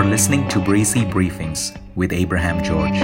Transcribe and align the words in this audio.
You're 0.00 0.08
listening 0.08 0.48
to 0.48 0.60
Breezy 0.60 1.04
Briefings 1.04 1.78
with 1.94 2.10
Abraham 2.10 2.64
George. 2.64 2.98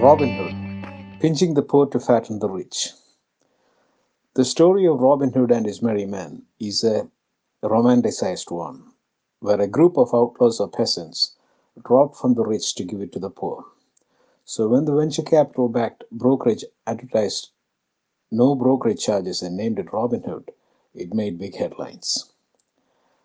Robinhood, 0.00 1.20
pinching 1.20 1.54
the 1.54 1.62
poor 1.62 1.86
to 1.86 2.00
fatten 2.00 2.40
the 2.40 2.48
rich. 2.50 2.90
The 4.34 4.44
story 4.44 4.88
of 4.88 4.98
Robin 4.98 5.32
Hood 5.32 5.52
and 5.52 5.66
his 5.66 5.80
merry 5.82 6.04
men 6.04 6.42
is 6.58 6.82
a 6.82 7.08
romanticized 7.62 8.50
one, 8.50 8.82
where 9.38 9.60
a 9.60 9.68
group 9.68 9.96
of 9.96 10.12
outlaws 10.12 10.58
or 10.58 10.68
peasants 10.68 11.35
robbed 11.88 12.16
from 12.16 12.34
the 12.34 12.44
rich 12.44 12.74
to 12.74 12.84
give 12.84 13.00
it 13.00 13.12
to 13.12 13.18
the 13.18 13.30
poor. 13.30 13.64
So 14.44 14.68
when 14.68 14.84
the 14.84 14.94
venture 14.94 15.22
capital 15.22 15.68
backed 15.68 16.04
brokerage 16.10 16.64
advertised 16.86 17.50
no 18.30 18.54
brokerage 18.54 19.04
charges 19.04 19.42
and 19.42 19.56
named 19.56 19.78
it 19.78 19.86
Robinhood, 19.86 20.50
it 20.94 21.14
made 21.14 21.38
big 21.38 21.56
headlines. 21.56 22.32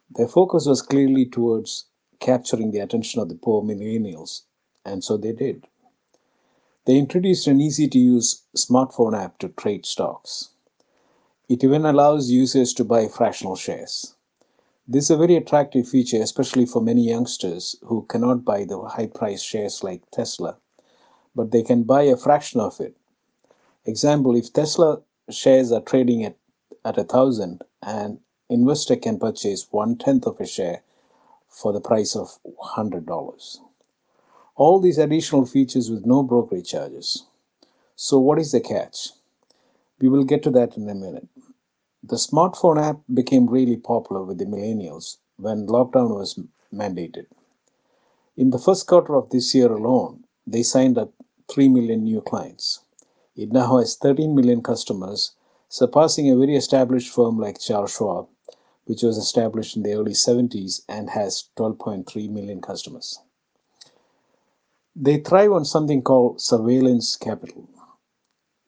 Their 0.09 0.27
focus 0.27 0.65
was 0.65 0.81
clearly 0.81 1.25
towards 1.25 1.85
capturing 2.19 2.71
the 2.71 2.79
attention 2.79 3.21
of 3.21 3.29
the 3.29 3.35
poor 3.35 3.63
millennials, 3.63 4.43
and 4.85 5.03
so 5.03 5.17
they 5.17 5.31
did. 5.31 5.67
They 6.85 6.97
introduced 6.97 7.47
an 7.47 7.61
easy 7.61 7.87
to 7.87 7.99
use 7.99 8.43
smartphone 8.55 9.17
app 9.17 9.39
to 9.39 9.49
trade 9.49 9.85
stocks. 9.85 10.49
It 11.47 11.63
even 11.63 11.85
allows 11.85 12.31
users 12.31 12.73
to 12.75 12.83
buy 12.83 13.07
fractional 13.07 13.55
shares. 13.55 14.15
This 14.87 15.05
is 15.05 15.11
a 15.11 15.17
very 15.17 15.35
attractive 15.35 15.87
feature, 15.87 16.21
especially 16.21 16.65
for 16.65 16.81
many 16.81 17.07
youngsters 17.07 17.75
who 17.83 18.01
cannot 18.07 18.43
buy 18.43 18.65
the 18.65 18.81
high 18.81 19.07
priced 19.07 19.45
shares 19.45 19.83
like 19.83 20.09
Tesla, 20.09 20.57
but 21.35 21.51
they 21.51 21.61
can 21.61 21.83
buy 21.83 22.03
a 22.03 22.17
fraction 22.17 22.59
of 22.59 22.79
it. 22.81 22.97
Example, 23.85 24.35
if 24.35 24.51
Tesla 24.51 25.01
shares 25.29 25.71
are 25.71 25.81
trading 25.81 26.25
at, 26.25 26.35
at 26.83 26.97
a 26.97 27.03
thousand, 27.03 27.63
an 27.83 28.19
investor 28.49 28.95
can 28.95 29.19
purchase 29.19 29.67
one 29.71 29.97
tenth 29.97 30.25
of 30.25 30.39
a 30.39 30.47
share 30.47 30.81
for 31.47 31.71
the 31.71 31.81
price 31.81 32.15
of 32.15 32.39
$100. 32.75 33.59
All 34.55 34.79
these 34.79 34.97
additional 34.97 35.45
features 35.45 35.91
with 35.91 36.07
no 36.07 36.23
brokerage 36.23 36.69
charges. 36.69 37.25
So, 37.95 38.17
what 38.17 38.39
is 38.39 38.51
the 38.51 38.59
catch? 38.59 39.09
We 39.99 40.09
will 40.09 40.23
get 40.23 40.41
to 40.43 40.49
that 40.51 40.75
in 40.75 40.89
a 40.89 40.95
minute. 40.95 41.27
The 42.03 42.15
smartphone 42.15 42.81
app 42.81 43.01
became 43.13 43.47
really 43.47 43.77
popular 43.77 44.23
with 44.23 44.39
the 44.39 44.45
millennials 44.45 45.17
when 45.37 45.67
lockdown 45.67 46.15
was 46.15 46.39
mandated. 46.73 47.27
In 48.35 48.49
the 48.49 48.57
first 48.57 48.87
quarter 48.87 49.15
of 49.15 49.29
this 49.29 49.53
year 49.53 49.71
alone, 49.71 50.25
they 50.47 50.63
signed 50.63 50.97
up 50.97 51.13
3 51.47 51.69
million 51.69 52.03
new 52.03 52.21
clients. 52.21 52.79
It 53.35 53.51
now 53.51 53.77
has 53.77 53.95
13 53.95 54.33
million 54.33 54.63
customers, 54.63 55.35
surpassing 55.69 56.29
a 56.31 56.35
very 56.35 56.55
established 56.55 57.13
firm 57.13 57.37
like 57.37 57.59
Charles 57.59 57.91
Schwab, 57.91 58.27
which 58.85 59.03
was 59.03 59.17
established 59.17 59.77
in 59.77 59.83
the 59.83 59.93
early 59.93 60.13
70s 60.13 60.81
and 60.89 61.11
has 61.11 61.49
12.3 61.55 62.29
million 62.31 62.61
customers. 62.61 63.19
They 64.95 65.19
thrive 65.19 65.51
on 65.51 65.65
something 65.65 66.01
called 66.01 66.41
surveillance 66.41 67.15
capital, 67.15 67.69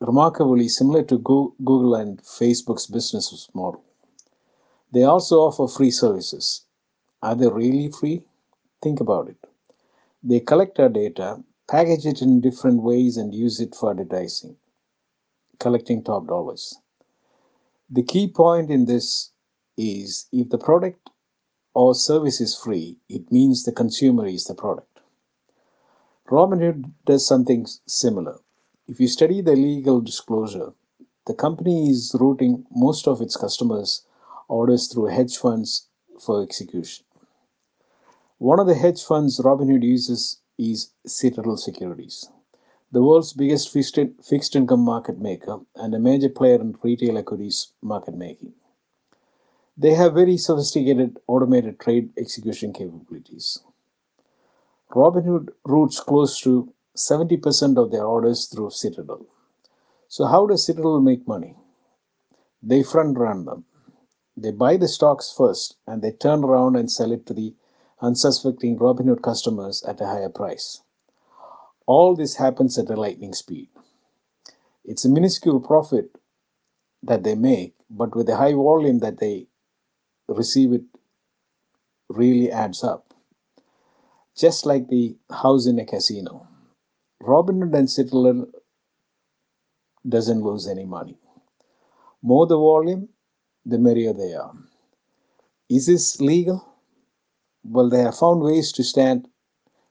remarkably 0.05 0.67
similar 0.67 1.01
to 1.01 1.17
Google 1.17 1.95
and 1.95 2.21
Facebook's 2.21 2.87
business 2.87 3.49
model. 3.53 3.83
They 4.91 5.03
also 5.03 5.39
offer 5.39 5.67
free 5.67 5.91
services. 5.91 6.65
Are 7.21 7.35
they 7.35 7.47
really 7.47 7.89
free? 7.89 8.21
Think 8.81 8.99
about 8.99 9.29
it. 9.29 9.37
They 10.21 10.41
collect 10.41 10.77
our 10.79 10.89
data, 10.89 11.41
package 11.69 12.05
it 12.05 12.21
in 12.21 12.41
different 12.41 12.83
ways, 12.83 13.15
and 13.15 13.33
use 13.33 13.61
it 13.61 13.75
for 13.75 13.91
advertising, 13.91 14.57
collecting 15.59 16.03
top 16.03 16.27
dollars. 16.27 16.75
The 17.89 18.03
key 18.03 18.27
point 18.27 18.69
in 18.71 18.85
this 18.85 19.31
is 19.77 20.27
if 20.33 20.49
the 20.49 20.57
product 20.57 21.09
or 21.73 21.95
service 21.95 22.41
is 22.41 22.57
free, 22.57 22.97
it 23.07 23.31
means 23.31 23.63
the 23.63 23.71
consumer 23.71 24.27
is 24.27 24.45
the 24.45 24.53
product. 24.53 24.99
Robinhood 26.29 26.91
does 27.05 27.25
something 27.25 27.65
similar. 27.87 28.39
If 28.85 28.99
you 28.99 29.07
study 29.07 29.39
the 29.39 29.55
legal 29.55 30.01
disclosure, 30.01 30.73
the 31.25 31.33
company 31.33 31.89
is 31.89 32.13
routing 32.19 32.65
most 32.69 33.07
of 33.07 33.21
its 33.21 33.37
customers' 33.37 34.05
orders 34.49 34.87
through 34.87 35.05
hedge 35.05 35.37
funds 35.37 35.87
for 36.19 36.43
execution. 36.43 37.05
One 38.39 38.59
of 38.59 38.67
the 38.67 38.75
hedge 38.75 39.01
funds 39.01 39.39
Robinhood 39.39 39.83
uses 39.83 40.41
is 40.57 40.91
Citadel 41.05 41.55
Securities, 41.55 42.29
the 42.91 43.01
world's 43.01 43.31
biggest 43.31 43.69
fixed 43.71 44.55
income 44.55 44.81
market 44.81 45.17
maker 45.17 45.61
and 45.75 45.95
a 45.95 45.99
major 45.99 46.27
player 46.27 46.59
in 46.59 46.77
retail 46.83 47.17
equities 47.17 47.71
market 47.81 48.15
making. 48.15 48.53
They 49.77 49.93
have 49.93 50.13
very 50.13 50.35
sophisticated 50.35 51.19
automated 51.27 51.79
trade 51.79 52.11
execution 52.17 52.73
capabilities. 52.73 53.59
Robinhood 54.91 55.53
routes 55.63 56.01
close 56.01 56.37
to 56.41 56.73
70% 56.95 57.77
of 57.77 57.91
their 57.91 58.05
orders 58.05 58.47
through 58.47 58.69
Citadel. 58.69 59.25
So, 60.07 60.25
how 60.25 60.45
does 60.45 60.65
Citadel 60.65 61.01
make 61.01 61.27
money? 61.27 61.55
They 62.61 62.83
front 62.83 63.17
run 63.17 63.45
them. 63.45 63.65
They 64.37 64.51
buy 64.51 64.77
the 64.77 64.87
stocks 64.87 65.31
first 65.35 65.77
and 65.87 66.01
they 66.01 66.11
turn 66.11 66.43
around 66.43 66.75
and 66.75 66.91
sell 66.91 67.11
it 67.11 67.25
to 67.27 67.33
the 67.33 67.55
unsuspecting 68.01 68.77
Robinhood 68.77 69.21
customers 69.21 69.83
at 69.83 70.01
a 70.01 70.05
higher 70.05 70.29
price. 70.29 70.81
All 71.85 72.15
this 72.15 72.35
happens 72.35 72.77
at 72.77 72.89
a 72.89 72.95
lightning 72.95 73.33
speed. 73.33 73.69
It's 74.85 75.05
a 75.05 75.09
minuscule 75.09 75.59
profit 75.59 76.17
that 77.01 77.23
they 77.23 77.35
make, 77.35 77.75
but 77.89 78.15
with 78.15 78.27
the 78.27 78.37
high 78.37 78.53
volume 78.53 78.99
that 78.99 79.19
they 79.19 79.47
receive, 80.27 80.73
it 80.73 80.83
really 82.09 82.51
adds 82.51 82.83
up 82.83 83.13
just 84.35 84.65
like 84.65 84.87
the 84.87 85.15
house 85.29 85.67
in 85.67 85.79
a 85.79 85.85
casino. 85.85 86.47
Robinhood 87.23 87.73
and 87.73 87.89
Citadel 87.89 88.47
doesn't 90.07 90.41
lose 90.41 90.67
any 90.67 90.83
money. 90.83 91.17
More 92.21 92.45
the 92.45 92.57
volume, 92.57 93.07
the 93.65 93.77
merrier 93.77 94.11
they 94.13 94.33
are. 94.33 94.53
Is 95.69 95.85
this 95.85 96.19
legal? 96.19 96.67
Well, 97.63 97.89
they 97.89 97.99
have 97.99 98.17
found 98.17 98.41
ways 98.41 98.73
to 98.73 98.83
stand, 98.83 99.29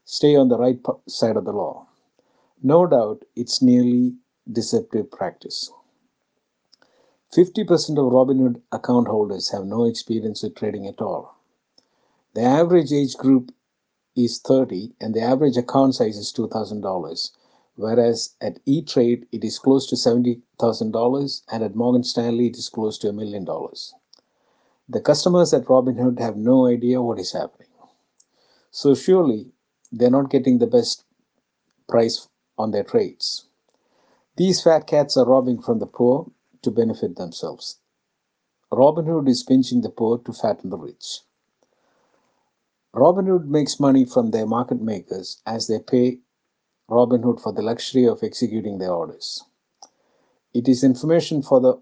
stay 0.05 0.35
on 0.35 0.49
the 0.49 0.59
right 0.59 0.79
side 1.07 1.35
of 1.35 1.45
the 1.45 1.53
law. 1.53 1.87
No 2.61 2.85
doubt 2.85 3.23
it's 3.35 3.63
nearly 3.63 4.13
deceptive 4.51 5.09
practice. 5.09 5.71
50% 7.35 7.67
of 7.97 8.13
Robinhood 8.13 8.61
account 8.71 9.07
holders 9.07 9.49
have 9.49 9.65
no 9.65 9.85
experience 9.85 10.43
with 10.43 10.53
trading 10.53 10.85
at 10.85 11.01
all. 11.01 11.35
The 12.35 12.41
average 12.41 12.91
age 12.93 13.15
group 13.15 13.51
is 14.15 14.39
30 14.39 14.93
and 15.01 15.13
the 15.13 15.21
average 15.21 15.57
account 15.57 15.95
size 15.95 16.17
is 16.17 16.33
$2,000, 16.33 17.31
whereas 17.75 18.35
at 18.41 18.59
E-Trade 18.65 19.27
it 19.31 19.43
is 19.43 19.59
close 19.59 19.87
to 19.87 19.95
$70,000 19.95 21.41
and 21.51 21.63
at 21.63 21.75
Morgan 21.75 22.03
Stanley 22.03 22.47
it 22.47 22.57
is 22.57 22.69
close 22.69 22.97
to 22.99 23.09
a 23.09 23.13
million 23.13 23.45
dollars. 23.45 23.93
The 24.89 25.01
customers 25.01 25.53
at 25.53 25.65
Robinhood 25.65 26.19
have 26.19 26.37
no 26.37 26.67
idea 26.67 27.01
what 27.01 27.19
is 27.19 27.31
happening. 27.31 27.69
So 28.71 28.95
surely 28.95 29.51
they're 29.91 30.09
not 30.09 30.29
getting 30.29 30.57
the 30.59 30.67
best 30.67 31.05
price 31.87 32.27
on 32.57 32.71
their 32.71 32.83
trades. 32.83 33.45
These 34.35 34.63
fat 34.63 34.87
cats 34.87 35.15
are 35.17 35.25
robbing 35.25 35.61
from 35.61 35.79
the 35.79 35.85
poor 35.85 36.31
to 36.63 36.71
benefit 36.71 37.15
themselves. 37.15 37.77
Robinhood 38.71 39.29
is 39.29 39.43
pinching 39.43 39.81
the 39.81 39.89
poor 39.89 40.17
to 40.19 40.33
fatten 40.33 40.71
the 40.71 40.77
rich. 40.77 41.21
Robinhood 42.95 43.45
makes 43.47 43.79
money 43.79 44.05
from 44.05 44.29
their 44.31 44.45
market 44.45 44.81
makers 44.81 45.41
as 45.47 45.67
they 45.67 45.79
pay 45.79 46.19
Robinhood 46.89 47.41
for 47.41 47.51
the 47.51 47.61
luxury 47.63 48.05
of 48.07 48.21
executing 48.21 48.77
their 48.77 48.93
orders. 48.93 49.43
It 50.53 50.67
is 50.67 50.83
information 50.83 51.41
for 51.41 51.59
the 51.59 51.81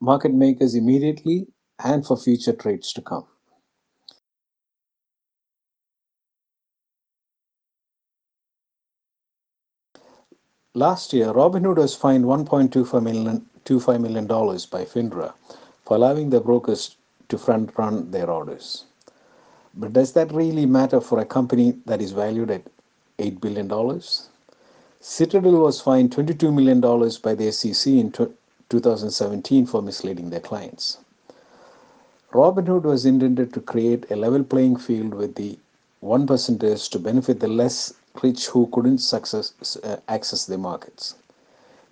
market 0.00 0.34
makers 0.34 0.74
immediately 0.74 1.46
and 1.82 2.06
for 2.06 2.16
future 2.16 2.52
trades 2.52 2.92
to 2.92 3.00
come. 3.00 3.26
Last 10.74 11.12
year, 11.12 11.32
Robinhood 11.32 11.78
was 11.78 11.96
fined 11.96 12.24
$1.25 12.26 13.02
million, 13.02 13.46
$25 13.64 14.00
million 14.00 14.26
by 14.26 14.84
FINRA 14.84 15.32
for 15.84 15.96
allowing 15.96 16.30
the 16.30 16.40
brokers 16.40 16.96
to 17.28 17.38
front 17.38 17.76
run 17.76 18.10
their 18.10 18.30
orders. 18.30 18.84
But 19.74 19.92
does 19.92 20.12
that 20.12 20.32
really 20.32 20.66
matter 20.66 21.00
for 21.00 21.20
a 21.20 21.24
company 21.24 21.78
that 21.86 22.02
is 22.02 22.12
valued 22.12 22.50
at 22.50 22.62
$8 23.18 23.40
billion? 23.40 24.00
Citadel 25.00 25.60
was 25.60 25.80
fined 25.80 26.10
$22 26.10 26.52
million 26.52 26.80
by 26.80 27.34
the 27.34 27.52
SEC 27.52 27.92
in 27.92 28.10
2017 28.10 29.66
for 29.66 29.80
misleading 29.80 30.30
their 30.30 30.40
clients. 30.40 30.98
Robinhood 32.32 32.82
was 32.82 33.06
intended 33.06 33.52
to 33.52 33.60
create 33.60 34.10
a 34.10 34.16
level 34.16 34.44
playing 34.44 34.76
field 34.76 35.14
with 35.14 35.34
the 35.36 35.58
one 36.00 36.26
percenters 36.26 36.90
to 36.90 36.98
benefit 36.98 37.40
the 37.40 37.48
less 37.48 37.92
rich 38.22 38.46
who 38.46 38.68
couldn't 38.72 38.98
success, 38.98 39.52
uh, 39.84 39.96
access 40.08 40.46
the 40.46 40.58
markets. 40.58 41.14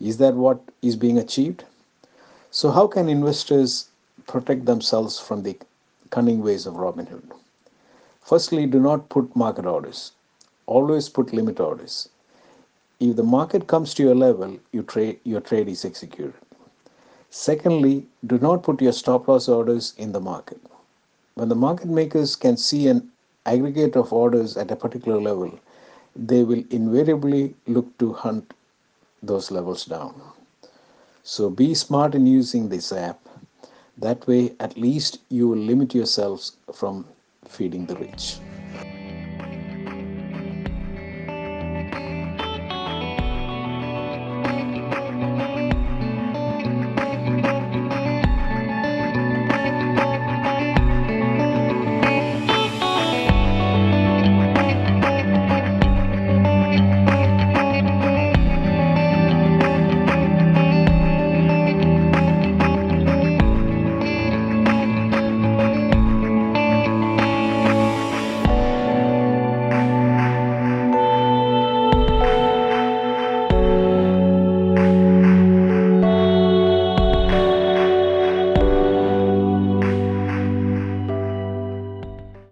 Is 0.01 0.19
that 0.19 0.35
what 0.35 0.61
is 0.83 0.97
being 0.97 1.19
achieved? 1.19 1.65
So, 2.51 2.71
how 2.71 2.87
can 2.87 3.09
investors 3.09 3.89
protect 4.27 4.65
themselves 4.65 5.19
from 5.19 5.43
the 5.43 5.59
cunning 6.11 6.43
ways 6.43 6.67
of 6.67 6.75
Robinhood? 6.75 7.33
Firstly, 8.29 8.67
do 8.67 8.79
not 8.79 9.09
put 9.09 9.35
market 9.35 9.65
orders. 9.65 10.13
Always 10.67 11.09
put 11.09 11.33
limit 11.33 11.61
orders. 11.61 12.11
If 13.01 13.17
the 13.17 13.23
market 13.23 13.67
comes 13.69 13.95
to 13.95 14.03
your 14.03 14.15
level, 14.15 14.59
you 14.71 14.85
your 15.25 15.41
trade 15.41 15.69
is 15.69 15.87
executed. 15.87 16.35
Secondly, 17.31 18.07
do 18.27 18.37
not 18.39 18.63
put 18.63 18.83
your 18.83 18.93
stop 18.93 19.29
loss 19.29 19.49
orders 19.49 19.95
in 19.97 20.13
the 20.13 20.21
market. 20.21 20.61
When 21.37 21.49
the 21.49 21.55
market 21.55 21.89
makers 21.89 22.37
can 22.37 22.59
see 22.59 22.89
an 22.89 23.11
aggregate 23.47 23.97
of 23.97 24.13
orders 24.13 24.59
at 24.59 24.71
a 24.71 24.77
particular 24.77 25.19
level, 25.19 25.59
they 26.15 26.45
will 26.45 26.65
invariably 26.69 27.55
look 27.67 27.97
to 27.97 28.13
hunt 28.13 28.53
those 29.23 29.51
levels 29.51 29.87
down. 29.87 30.21
So 31.23 31.49
be 31.49 31.73
smart 31.73 32.15
in 32.15 32.27
using 32.27 32.69
this 32.69 32.93
app. 32.93 33.21
That 33.97 34.27
way, 34.27 34.55
at 34.61 34.77
least 34.77 35.21
you 35.31 35.49
will 35.49 35.65
limit 35.73 35.95
yourselves 35.95 36.59
from 36.75 37.07
feeding 37.49 37.87
the 37.87 37.97
rich. 37.97 38.39